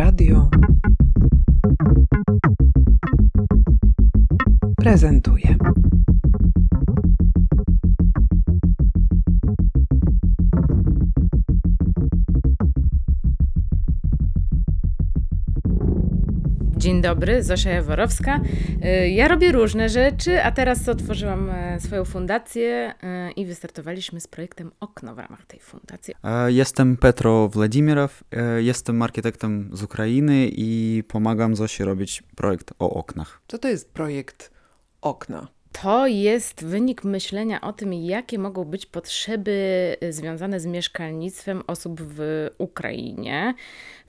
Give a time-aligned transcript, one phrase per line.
[0.00, 0.48] Radio
[4.76, 5.56] prezentuje.
[17.00, 18.40] Dzień dobry, Zosia Jaworowska.
[19.04, 24.26] Y, Ja robię różne rzeczy, a teraz otworzyłam e, swoją fundację e, i wystartowaliśmy z
[24.26, 26.14] projektem Okno w ramach tej fundacji.
[26.24, 32.90] E, Jestem Petro Władimirow, e, jestem architektem z Ukrainy i pomagam Zosi robić projekt o
[32.90, 33.40] oknach.
[33.48, 34.50] Co to jest projekt
[35.00, 35.48] Okna?
[35.82, 42.48] To jest wynik myślenia o tym, jakie mogą być potrzeby związane z mieszkalnictwem osób w
[42.58, 43.54] Ukrainie.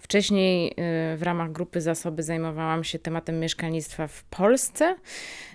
[0.02, 0.68] Wcześniej
[1.14, 4.96] y, w ramach grupy zasoby zajmowałam się tematem mieszkalnictwa w Polsce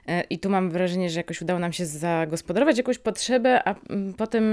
[0.09, 4.14] y, i tu mam wrażenie, że jakoś udało nam się zagospodarować jakąś potrzebę, a mm,
[4.14, 4.45] potem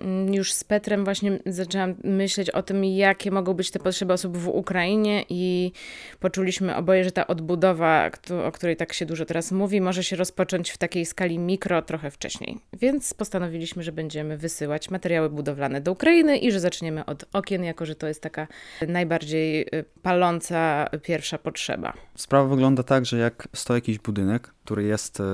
[0.00, 4.36] mm, już z Petrem właśnie zaczęłam myśleć o tym, jakie mogą być te potrzeby osób
[4.36, 5.72] w Ukrainie i
[6.20, 8.10] poczuliśmy oboje, że ta odbudowa,
[8.44, 12.10] o której tak się dużo teraz mówi, może się rozpocząć w takiej skali mikro trochę
[12.10, 12.58] wcześniej.
[12.72, 17.86] Więc postanowiliśmy, że będziemy wysyłać materiały budowlane do Ukrainy i że zaczniemy od okien, jako
[17.86, 18.46] że to jest taka
[18.88, 21.92] najbardziej y, paląca pierwsza potrzeba.
[22.14, 25.24] Sprawa wygląda tak, że jak stoi jakiś budynek, który jest e,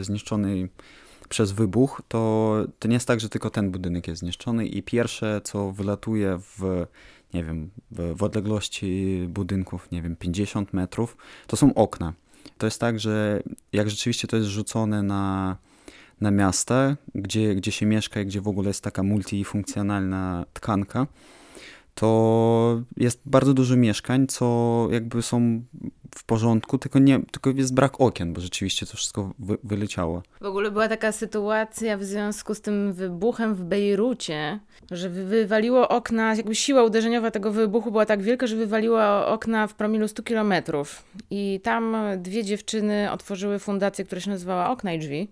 [0.00, 0.68] zniszczony
[1.28, 5.40] przez wybuch, to, to nie jest tak, że tylko ten budynek jest zniszczony i pierwsze,
[5.44, 6.86] co wylatuje w,
[7.34, 12.12] nie wiem, w, w odległości budynków, nie wiem, 50 metrów, to są okna.
[12.58, 15.56] To jest tak, że jak rzeczywiście to jest rzucone na,
[16.20, 21.06] na miasta, gdzie, gdzie się mieszka i gdzie w ogóle jest taka multifunkcjonalna tkanka,
[22.00, 25.62] to jest bardzo dużo mieszkań, co jakby są
[26.14, 30.22] w porządku, tylko, nie, tylko jest brak okien, bo rzeczywiście to wszystko wy, wyleciało.
[30.40, 35.88] W ogóle była taka sytuacja w związku z tym wybuchem w Bejrucie, że wy- wywaliło
[35.88, 40.22] okna, jakby siła uderzeniowa tego wybuchu była tak wielka, że wywaliło okna w promilu 100
[40.22, 41.02] kilometrów.
[41.30, 45.28] I tam dwie dziewczyny otworzyły fundację, która się nazywała Okna i Drzwi.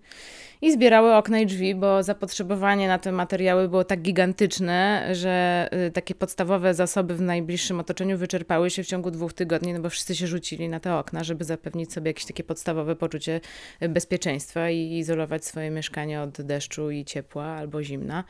[0.62, 5.90] I zbierały okna i drzwi, bo zapotrzebowanie na te materiały było tak gigantyczne, że y,
[5.90, 10.16] takie podstawowe zasoby w najbliższym otoczeniu wyczerpały się w ciągu dwóch tygodni, no bo wszyscy
[10.16, 13.40] się rzucili na te okna, żeby zapewnić sobie jakieś takie podstawowe poczucie
[13.82, 18.24] y, bezpieczeństwa i izolować swoje mieszkanie od deszczu i ciepła albo zimna.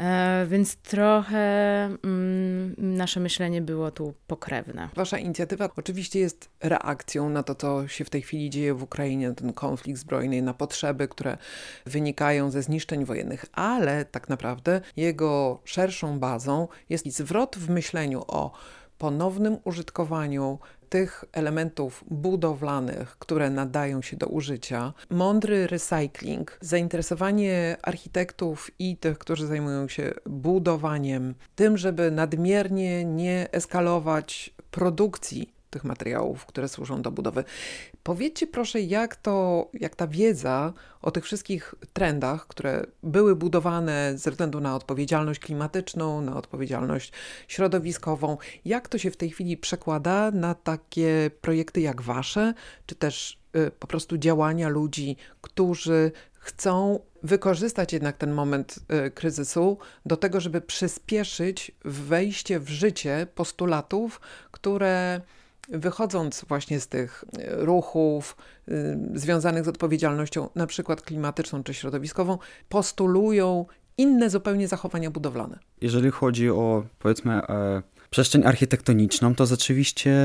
[0.00, 1.38] E, więc trochę
[2.04, 4.88] mm, nasze myślenie było tu pokrewne.
[4.94, 9.28] Wasza inicjatywa oczywiście jest reakcją na to, co się w tej chwili dzieje w Ukrainie,
[9.28, 11.36] na ten konflikt zbrojny, na potrzeby, które
[11.86, 18.52] wynikają ze zniszczeń wojennych, ale tak naprawdę jego szerszą bazą jest zwrot w myśleniu o
[18.98, 20.58] ponownym użytkowaniu
[20.88, 29.46] tych elementów budowlanych, które nadają się do użycia, mądry recycling, zainteresowanie architektów i tych, którzy
[29.46, 37.44] zajmują się budowaniem, tym, żeby nadmiernie nie eskalować produkcji tych materiałów, które służą do budowy.
[38.02, 40.72] Powiedzcie proszę, jak to, jak ta wiedza
[41.02, 47.12] o tych wszystkich trendach, które były budowane ze względu na odpowiedzialność klimatyczną, na odpowiedzialność
[47.48, 52.54] środowiskową, jak to się w tej chwili przekłada na takie projekty jak wasze,
[52.86, 59.78] czy też y, po prostu działania ludzi, którzy chcą wykorzystać jednak ten moment y, kryzysu
[60.06, 65.20] do tego, żeby przyspieszyć wejście w życie postulatów, które
[65.68, 68.36] wychodząc właśnie z tych y, ruchów
[68.68, 73.66] y, związanych z odpowiedzialnością, na przykład klimatyczną czy środowiskową, postulują
[73.98, 75.58] inne zupełnie zachowania budowlane.
[75.80, 80.16] Jeżeli chodzi o, powiedzmy, e, przestrzeń architektoniczną, to rzeczywiście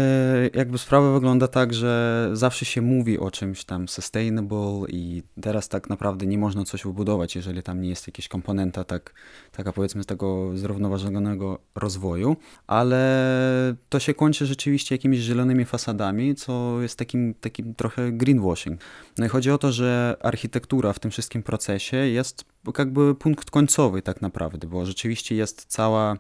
[0.54, 5.90] jakby sprawa wygląda tak, że zawsze się mówi o czymś tam sustainable i teraz tak
[5.90, 9.14] naprawdę nie można coś wybudować, jeżeli tam nie jest jakaś komponenta tak,
[9.52, 12.36] taka powiedzmy tego zrównoważonego rozwoju,
[12.68, 18.82] ale to się kończy rzeczywiście jakimiś zielonymi fasadami, co jest takim, takim trochę greenwashing.
[19.18, 22.46] No i chodzi o to, że architektura w tym wszystkim procesie jest
[22.78, 26.18] jakby punkt końcowy tak naprawdę, bo rzeczywiście jest cała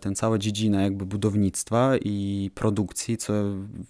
[0.00, 3.32] ten cała dziedzina jakby budownictwa i produkcji, co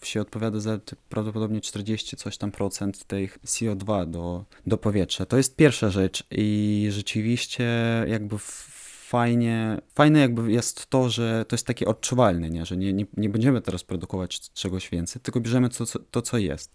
[0.03, 0.79] się odpowiada za
[1.09, 5.27] prawdopodobnie 40 coś tam procent tych CO2 do, do powietrza.
[5.27, 7.65] To jest pierwsza rzecz i rzeczywiście
[8.09, 8.74] jakby f-
[9.15, 12.67] fajnie, fajne jakby jest to, że to jest takie odczuwalne, nie?
[12.67, 16.39] że nie, nie, nie będziemy teraz produkować czegoś więcej, tylko bierzemy to, co, to, co
[16.39, 16.75] jest.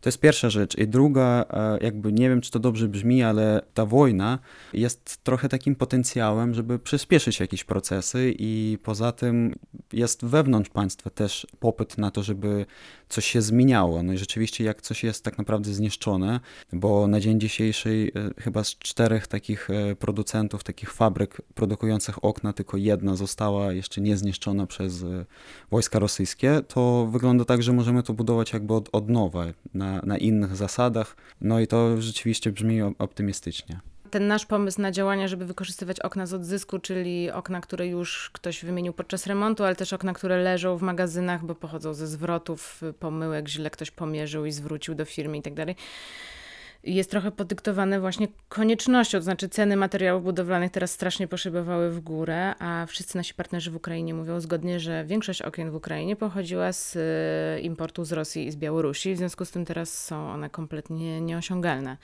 [0.00, 0.78] To jest pierwsza rzecz.
[0.78, 4.38] I druga, e, jakby nie wiem, czy to dobrze brzmi, ale ta wojna
[4.72, 9.54] jest trochę takim potencjałem, żeby przyspieszyć jakieś procesy i poza tym
[9.92, 12.66] jest wewnątrz państwa też popyt na to, żeby
[13.08, 14.02] coś się zmieniało.
[14.02, 16.40] No i rzeczywiście jak coś jest tak naprawdę zniszczone,
[16.72, 21.79] bo na dzień dzisiejszy e, chyba z czterech takich e, producentów, takich fabryk produkujących
[22.22, 25.24] okna tylko jedna została jeszcze nie zniszczona przez e,
[25.70, 29.44] wojska rosyjskie, to wygląda tak, że możemy to budować jakby od, od nowa,
[29.74, 31.16] na, na innych zasadach.
[31.40, 33.80] No i to rzeczywiście brzmi optymistycznie
[34.10, 38.64] ten nasz pomysł na działania, żeby wykorzystywać okna z odzysku, czyli okna, które już ktoś
[38.64, 43.48] wymienił podczas remontu, ale też okna, które leżą w magazynach, bo pochodzą ze zwrotów, pomyłek,
[43.48, 45.54] źle ktoś pomierzył i zwrócił do firmy i tak
[46.84, 52.54] jest trochę podyktowane właśnie koniecznością, to znaczy ceny materiałów budowlanych teraz strasznie poszybowały w górę,
[52.58, 56.96] a wszyscy nasi partnerzy w Ukrainie mówią zgodnie, że większość okien w Ukrainie pochodziła z
[56.96, 61.20] e, importu z Rosji i z Białorusi, w związku z tym teraz są one kompletnie
[61.20, 61.96] nieosiągalne.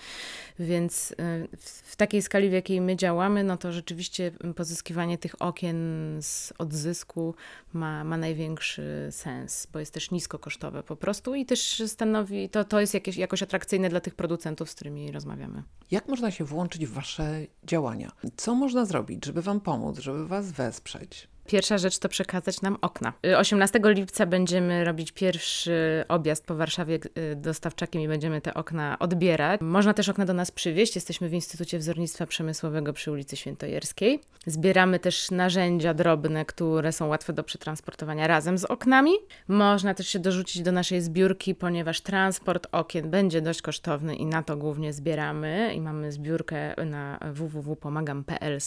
[0.59, 1.47] Więc e,
[1.83, 5.77] w takiej skali, w jakiej my działamy, no to rzeczywiście pozyskiwanie tych okien
[6.23, 7.35] z odzysku
[7.73, 12.81] ma, ma największy sens, bo jest też niskokosztowe po prostu i też stanowi, to, to
[12.81, 15.63] jest jakieś, jakoś atrakcyjne dla tych producentów, z którymi rozmawiamy.
[15.91, 18.13] Jak można się włączyć w Wasze działania?
[18.37, 21.29] Co można zrobić, żeby Wam pomóc, żeby Was wesprzeć?
[21.47, 23.13] Pierwsza rzecz to przekazać nam okna.
[23.37, 28.99] 18 y, lipca będziemy robić pierwszy objazd po Warszawie y, dostawczakiem i będziemy te okna
[28.99, 29.61] odbierać.
[29.61, 30.95] Można też okna do nas przywieźć.
[30.95, 34.21] Jesteśmy w Instytucie Wzornictwa Przemysłowego przy ulicy Świętojerskiej.
[34.47, 39.13] Zbieramy też narzędzia drobne, które są łatwe do przetransportowania razem z oknami.
[39.49, 44.43] Można też się dorzucić do naszej zbiórki, ponieważ transport okien będzie dość kosztowny i na
[44.43, 45.75] to głównie zbieramy.
[45.75, 48.59] I mamy zbiórkę na www.pomagam.pl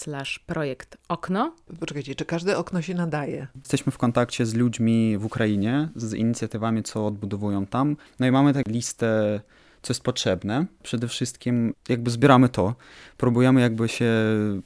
[0.45, 1.55] projekt okno.
[1.79, 3.47] Poczekajcie, czy każde okno okno się nadaje.
[3.55, 7.97] Jesteśmy w kontakcie z ludźmi w Ukrainie, z inicjatywami, co odbudowują tam.
[8.19, 9.39] No i mamy taką listę
[9.81, 10.65] co jest potrzebne.
[10.83, 12.75] Przede wszystkim jakby zbieramy to,
[13.17, 14.13] próbujemy jakby się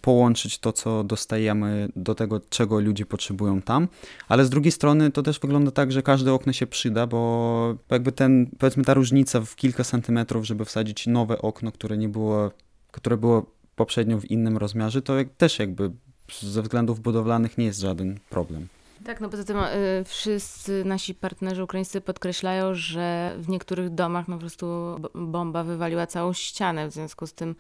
[0.02, 3.88] połączyć to, co dostajemy do tego, czego ludzie potrzebują tam,
[4.28, 8.12] ale z drugiej strony to też wygląda tak, że każde okno się przyda, bo jakby
[8.12, 12.52] ten, powiedzmy ta różnica w kilka centymetrów, żeby wsadzić nowe okno, które nie było,
[12.92, 13.46] które było
[13.76, 15.92] poprzednio w innym rozmiarze, to też jakby
[16.42, 18.68] ze względów budowlanych nie jest żaden problem.
[19.06, 24.36] Tak, no poza tym y, wszyscy nasi partnerzy ukraińscy podkreślają, że w niektórych domach no
[24.36, 24.66] po prostu
[25.16, 27.56] bomba wywaliła całą ścianę, w związku z tym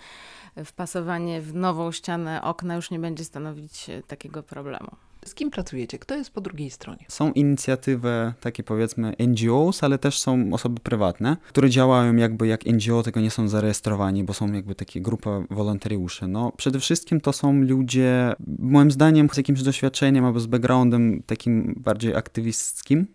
[0.65, 4.89] wpasowanie w nową ścianę okna już nie będzie stanowić y, takiego problemu.
[5.25, 5.99] Z kim pracujecie?
[5.99, 7.05] Kto jest po drugiej stronie?
[7.07, 13.03] Są inicjatywy takie powiedzmy NGOs, ale też są osoby prywatne, które działają jakby jak NGO,
[13.03, 16.27] tylko nie są zarejestrowani, bo są jakby takie grupa wolontariuszy.
[16.27, 21.75] No przede wszystkim to są ludzie, moim zdaniem, z jakimś doświadczeniem albo z backgroundem takim
[21.77, 23.07] bardziej aktywistycznym,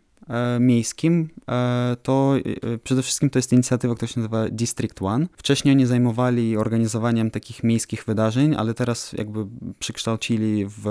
[0.61, 2.35] miejskim, e, to
[2.75, 5.27] e, przede wszystkim to jest inicjatywa, która się nazywa District One.
[5.37, 9.47] Wcześniej oni zajmowali organizowaniem takich miejskich wydarzeń, ale teraz jakby
[9.79, 10.83] przekształcili w,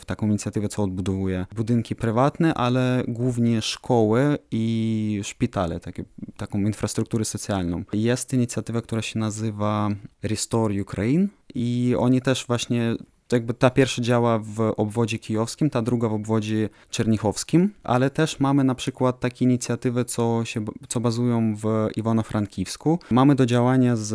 [0.00, 6.04] w taką inicjatywę, co odbudowuje budynki prywatne, ale głównie szkoły i szpitale, takie,
[6.36, 7.84] taką infrastrukturę socjalną.
[7.92, 9.90] Jest inicjatywa, która się nazywa
[10.22, 12.96] Restore Ukraine i oni też właśnie
[13.34, 18.64] jakby ta pierwsza działa w obwodzie kijowskim, ta druga w obwodzie czernichowskim, ale też mamy
[18.64, 22.98] na przykład takie inicjatywy, co, się, co bazują w Iwano-Frankiwsku.
[23.10, 24.08] Mamy do działania z,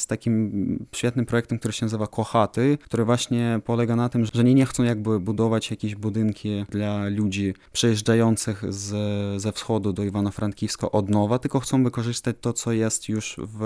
[0.00, 4.54] z takim świetnym projektem, który się nazywa Kochaty, który właśnie polega na tym, że nie,
[4.54, 11.08] nie chcą jakby budować jakieś budynki dla ludzi przejeżdżających z, ze wschodu do Iwano-Frankiwska od
[11.08, 13.58] nowa, tylko chcą wykorzystać to, co jest już w,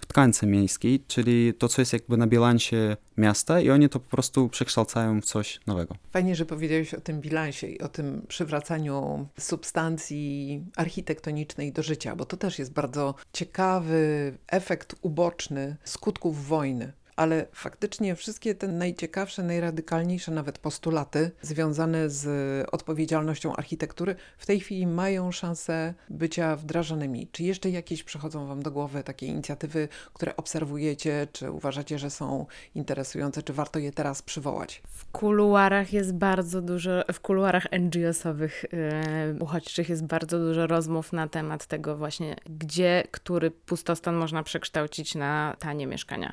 [0.00, 4.10] w tkance miejskiej, czyli to, co jest jakby na bilansie miasta i oni to po
[4.10, 5.96] prostu przekształcają w coś nowego.
[6.10, 12.24] Fajnie, że powiedziałeś o tym bilansie i o tym przywracaniu substancji architektonicznej do życia, bo
[12.24, 20.32] to też jest bardzo ciekawy efekt uboczny skutków wojny ale faktycznie wszystkie te najciekawsze, najradykalniejsze
[20.32, 22.26] nawet postulaty związane z
[22.72, 27.28] odpowiedzialnością architektury w tej chwili mają szansę bycia wdrażanymi.
[27.32, 32.46] Czy jeszcze jakieś przychodzą Wam do głowy takie inicjatywy, które obserwujecie, czy uważacie, że są
[32.74, 34.82] interesujące, czy warto je teraz przywołać?
[34.88, 41.28] W kuluarach jest bardzo dużo, w kuluarach NGO-sowych yy, uchodźczych jest bardzo dużo rozmów na
[41.28, 46.32] temat tego właśnie, gdzie który pustostan można przekształcić na tanie mieszkania.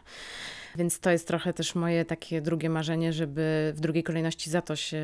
[0.75, 4.75] Więc to jest trochę też moje takie drugie marzenie, żeby w drugiej kolejności za to
[4.75, 5.03] się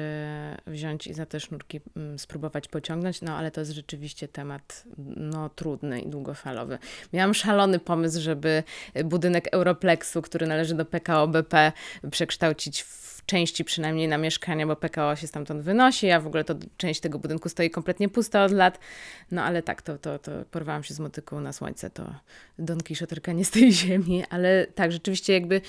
[0.68, 4.84] wziąć i za te sznurki mm, spróbować pociągnąć, no ale to jest rzeczywiście temat
[5.16, 6.78] no, trudny i długofalowy.
[7.14, 8.64] Miałam szalony pomysł, żeby
[9.06, 11.72] budynek Europlexu, który należy do PKO BP,
[12.12, 16.56] przekształcić w części przynajmniej na mieszkania, bo PKO się stamtąd wynosi, a w ogóle to
[16.78, 18.80] część tego budynku stoi kompletnie pusta od lat.
[19.32, 22.16] No ale tak, to, to, to porwałam się z motyką na słońce, to
[22.60, 25.62] Don Quixoterka nie z tej ziemi, ale tak, rzeczywiście jakby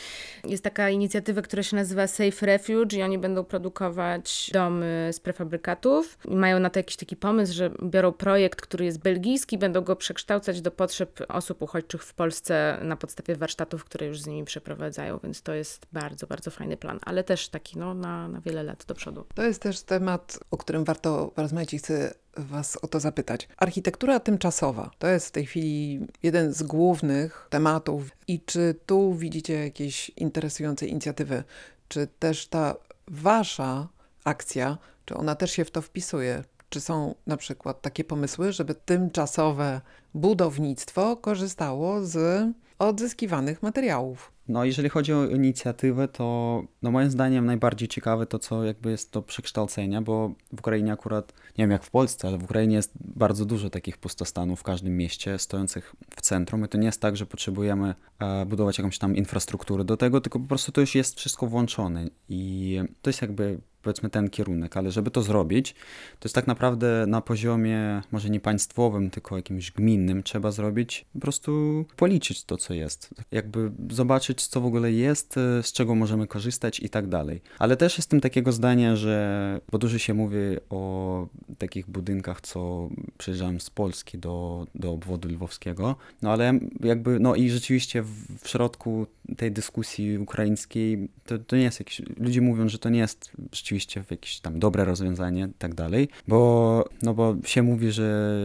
[0.44, 6.18] jest taka inicjatywa, która się nazywa Safe Refuge i oni będą produkować domy z prefabrykatów
[6.24, 9.96] i mają na to jakiś taki pomysł, że biorą projekt, który jest belgijski, będą go
[9.96, 15.18] przekształcać do potrzeb osób uchodźczych w Polsce na podstawie warsztatów, które już z nimi przeprowadzają,
[15.22, 18.62] więc to jest bardzo, bardzo fajny plan, ale też też taki no, na, na wiele
[18.62, 19.24] lat do przodu.
[19.34, 23.48] To jest też temat, o którym warto porozmawiać i chcę Was o to zapytać.
[23.56, 28.10] Architektura tymczasowa to jest w tej chwili jeden z głównych tematów.
[28.28, 31.44] I czy tu widzicie jakieś interesujące inicjatywy?
[31.88, 32.74] Czy też ta
[33.08, 33.88] Wasza
[34.24, 36.44] akcja, czy ona też się w to wpisuje?
[36.68, 39.80] Czy są na przykład takie pomysły, żeby tymczasowe
[40.14, 42.46] budownictwo korzystało z
[42.78, 44.35] odzyskiwanych materiałów?
[44.48, 49.10] No, jeżeli chodzi o inicjatywę, to no moim zdaniem najbardziej ciekawe to, co jakby jest
[49.10, 52.92] to przekształcenia, bo w Ukrainie akurat, nie wiem jak w Polsce, ale w Ukrainie jest
[53.00, 57.16] bardzo dużo takich pustostanów w każdym mieście, stojących w centrum i to nie jest tak,
[57.16, 61.18] że potrzebujemy e, budować jakąś tam infrastrukturę do tego, tylko po prostu to już jest
[61.18, 65.72] wszystko włączone i to jest jakby powiedzmy ten kierunek, ale żeby to zrobić,
[66.18, 71.20] to jest tak naprawdę na poziomie może nie państwowym, tylko jakimś gminnym trzeba zrobić, po
[71.20, 73.14] prostu policzyć to, co jest.
[73.30, 77.40] Jakby zobaczyć, co w ogóle jest, e, z czego możemy korzystać i tak dalej.
[77.58, 80.36] Ale też jestem takiego zdania, że, bo dużo się mówi
[80.70, 81.26] o
[81.58, 82.88] takich budynkach, co
[83.18, 88.48] przyjeżdżałem z Polski do, do obwodu lwowskiego, no ale jakby, no i rzeczywiście w, w
[88.48, 93.30] środku tej dyskusji ukraińskiej to, to nie jest jakieś, ludzie mówią, że to nie jest
[93.52, 98.36] rzeczywiście jakieś tam dobre rozwiązanie i tak dalej, bo, no bo się mówi, że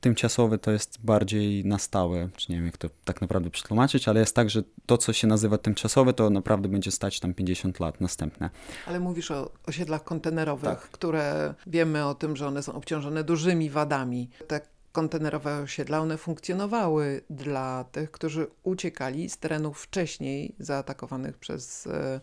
[0.00, 4.20] tymczasowe to jest bardziej na stałe, czy nie wiem jak to tak naprawdę przetłumaczyć, ale
[4.20, 8.00] jest tak, że to co się nazywa tymczasowe to naprawdę będzie stać tam 50 lat
[8.00, 8.50] następne.
[8.86, 10.90] Ale mówisz o osiedlach kontenerowych, Tak.
[10.90, 14.30] które wiemy o tym, że one są obciążone dużymi wadami.
[14.46, 14.60] Te
[14.92, 22.20] kontenerowe osiedla, one funkcjonowały dla tych, którzy uciekali z terenów wcześniej zaatakowanych przez, e,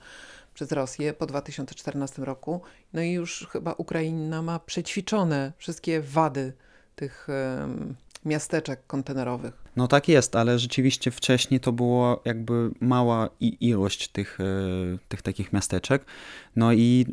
[0.53, 2.61] przez Rosję po 2014 roku.
[2.93, 6.53] No i już chyba Ukraina ma przećwiczone wszystkie wady
[6.95, 9.53] tych em, miasteczek kontenerowych.
[9.75, 14.43] No tak jest, ale rzeczywiście wcześniej to było jakby mała ilość tych, e,
[15.07, 16.05] tych takich miasteczek.
[16.55, 17.05] No i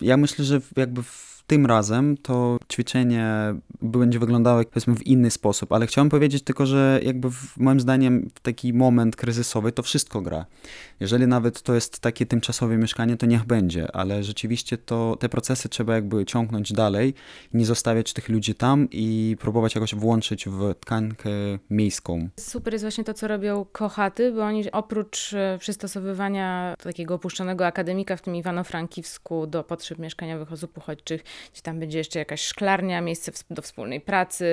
[0.00, 5.72] ja myślę, że jakby w tym razem to ćwiczenie będzie wyglądało powiedzmy w inny sposób,
[5.72, 10.20] ale chciałem powiedzieć tylko, że jakby w, moim zdaniem w taki moment kryzysowy to wszystko
[10.20, 10.46] gra.
[11.00, 15.68] Jeżeli nawet to jest takie tymczasowe mieszkanie, to niech będzie, ale rzeczywiście to te procesy
[15.68, 17.14] trzeba jakby ciągnąć dalej,
[17.54, 21.30] nie zostawiać tych ludzi tam i próbować jakoś włączyć w tkankę
[21.70, 22.28] miejską.
[22.40, 28.16] Super jest właśnie to, co robią Kochaty, bo oni oprócz e, przystosowywania takiego opuszczonego akademika
[28.16, 33.32] w tym Iwano-Frankiwsku do potrzeb mieszkaniowych osób uchodźczych, gdzie tam będzie jeszcze jakaś szklarnia, miejsce
[33.50, 34.46] do wspólnej pracy,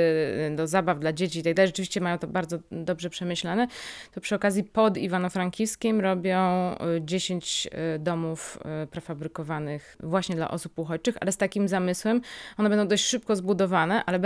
[0.52, 3.68] e, do zabaw dla dzieci i tak rzeczywiście mają to bardzo dobrze przemyślane,
[4.12, 10.80] to przy okazji pod Iwano-Frankivskim robią e, 10 e, domów e, prefabrykowanych właśnie dla osób
[10.80, 12.22] uchodźczych, ale z takim zamysłem,
[12.58, 14.20] one będą dość szybko zbudowane, ale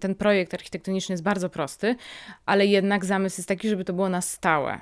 [0.00, 1.96] ten projekt architektoniczny jest bardzo prosty,
[2.46, 4.80] ale jednak zamysł jest taki, żeby to było na stałe.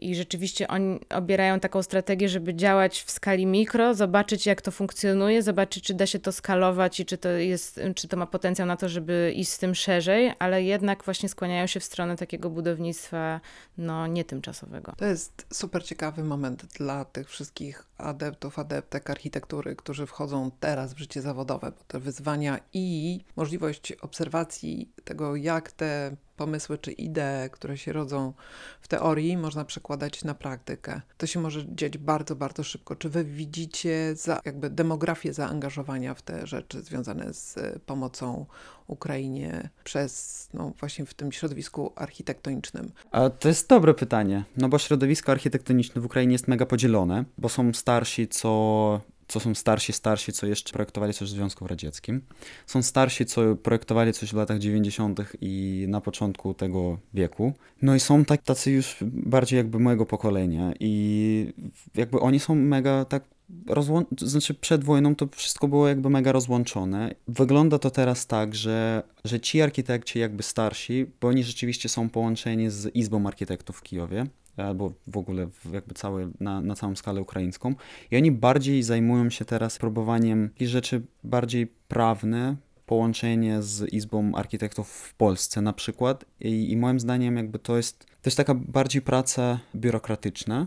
[0.00, 5.42] I rzeczywiście oni obierają taką strategię, żeby działać w skali mikro, zobaczyć jak to funkcjonuje,
[5.42, 8.76] zobaczyć czy da się to skalować i czy to, jest, czy to ma potencjał na
[8.76, 13.40] to, żeby iść z tym szerzej, ale jednak właśnie skłaniają się w stronę takiego budownictwa
[13.78, 14.92] no, nietymczasowego.
[14.96, 20.98] To jest super ciekawy moment dla tych wszystkich adeptów, adeptek architektury, którzy wchodzą teraz w
[20.98, 27.78] życie zawodowe, bo te wyzwania i możliwość obserwacji tego, jak te pomysły czy idee, które
[27.78, 28.32] się rodzą
[28.80, 31.00] w teorii, można przekładać na praktykę.
[31.16, 32.96] To się może dziać bardzo, bardzo szybko.
[32.96, 38.46] Czy wy widzicie za, jakby demografię zaangażowania w te rzeczy związane z e, pomocą
[38.86, 42.92] Ukrainie przez, no właśnie w tym środowisku architektonicznym?
[43.10, 47.48] A to jest dobre pytanie, no bo środowisko architektoniczne w Ukrainie jest mega podzielone, bo
[47.48, 52.20] są starsi, co, co są starsi, starsi, co jeszcze projektowali coś w Związku Radzieckim.
[52.66, 55.20] Są starsi, co projektowali coś w latach 90.
[55.40, 57.52] i na początku tego wieku.
[57.82, 61.52] No i są tak, tacy już bardziej jakby mojego pokolenia i
[61.94, 63.24] jakby oni są mega tak
[63.66, 67.14] rozłą- znaczy przed wojną to wszystko było jakby mega rozłączone.
[67.28, 72.70] Wygląda to teraz tak, że, że ci architekci jakby starsi, bo oni rzeczywiście są połączeni
[72.70, 77.74] z Izbą Architektów w Kijowie, albo w ogóle jakby całe, na, na całą skalę ukraińską.
[78.10, 85.14] I oni bardziej zajmują się teraz próbowaniem rzeczy bardziej prawne, połączenie z Izbą Architektów w
[85.14, 86.24] Polsce na przykład.
[86.40, 90.66] I, i moim zdaniem jakby to jest, jest taka bardziej praca biurokratyczna,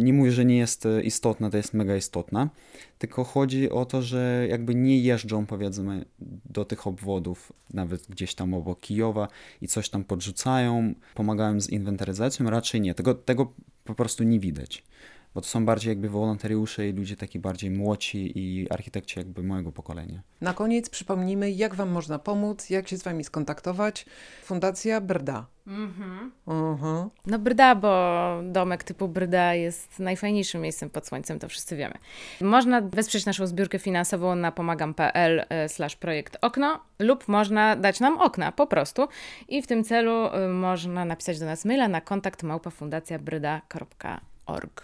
[0.00, 2.50] Nie mówię, że nie jest e, istotna, to jest mega istotna,
[2.98, 6.04] tylko chodzi o to, że jakby nie jeżdżą powiedzmy
[6.44, 9.28] do tych obwodów, nawet gdzieś tam obok Kijowa
[9.60, 13.52] i coś tam podrzucają, pomagają z inwentaryzacją, raczej nie, tego, tego
[13.84, 14.84] po prostu nie widać.
[15.34, 19.72] Bo to są bardziej jakby wolontariusze i ludzie taki bardziej młodzi i architekci jakby mojego
[19.72, 20.22] pokolenia.
[20.40, 24.06] Na koniec przypomnijmy, jak Wam można pomóc, jak się z Wami skontaktować.
[24.42, 25.46] Fundacja Brda.
[25.66, 26.30] Mhm.
[27.26, 31.94] No Brda, bo domek typu Brda jest najfajniejszym miejscem pod słońcem, to wszyscy wiemy.
[32.40, 38.18] Można wesprzeć naszą zbiórkę finansową na pomagam.pl e, slash projekt okno lub można dać nam
[38.18, 39.08] okna po prostu
[39.48, 44.80] i w tym celu e, można napisać do nas maila na kontakt małpafundacjabryda.org.